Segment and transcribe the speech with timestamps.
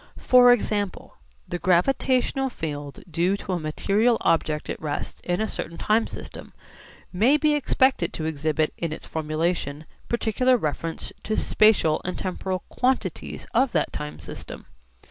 [0.17, 1.17] For example
[1.47, 6.53] the gravitational field due to a material object at rest in a certain time system
[7.13, 13.45] may be expected to exhibit in its formulation particular reference to spatial and temporal quantities
[13.53, 14.65] of that time system.